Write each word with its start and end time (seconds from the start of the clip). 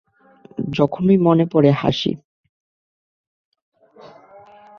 যখনই 0.73 1.17
মনে 1.17 1.45
পরে 1.45 1.69
হাঁসি। 1.71 2.11